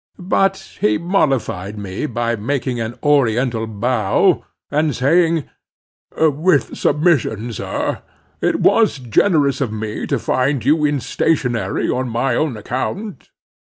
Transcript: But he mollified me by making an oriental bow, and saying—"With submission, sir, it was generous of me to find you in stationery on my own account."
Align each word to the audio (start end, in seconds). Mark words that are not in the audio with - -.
But 0.17 0.79
he 0.81 0.97
mollified 0.97 1.77
me 1.77 2.07
by 2.07 2.35
making 2.35 2.79
an 2.81 2.97
oriental 3.03 3.67
bow, 3.67 4.43
and 4.71 4.95
saying—"With 4.95 6.75
submission, 6.75 7.53
sir, 7.53 8.01
it 8.41 8.61
was 8.61 8.97
generous 8.97 9.61
of 9.61 9.71
me 9.71 10.07
to 10.07 10.17
find 10.17 10.65
you 10.65 10.83
in 10.85 11.01
stationery 11.01 11.87
on 11.87 12.09
my 12.09 12.33
own 12.33 12.57
account." 12.57 13.29